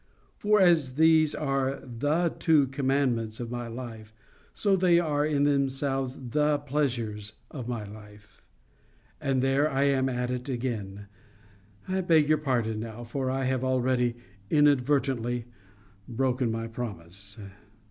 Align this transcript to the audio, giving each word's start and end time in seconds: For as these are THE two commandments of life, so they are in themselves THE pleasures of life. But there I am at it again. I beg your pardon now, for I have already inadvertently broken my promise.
For 0.39 0.59
as 0.59 0.95
these 0.95 1.35
are 1.35 1.79
THE 1.83 2.29
two 2.39 2.65
commandments 2.65 3.39
of 3.39 3.51
life, 3.51 4.15
so 4.51 4.75
they 4.75 4.99
are 4.99 5.23
in 5.23 5.43
themselves 5.43 6.17
THE 6.31 6.57
pleasures 6.57 7.33
of 7.51 7.69
life. 7.69 8.41
But 9.21 9.41
there 9.41 9.69
I 9.69 9.83
am 9.83 10.09
at 10.09 10.31
it 10.31 10.49
again. 10.49 11.05
I 11.87 12.01
beg 12.01 12.29
your 12.29 12.39
pardon 12.39 12.79
now, 12.79 13.03
for 13.03 13.29
I 13.29 13.43
have 13.43 13.63
already 13.63 14.15
inadvertently 14.49 15.45
broken 16.07 16.49
my 16.51 16.65
promise. 16.65 17.37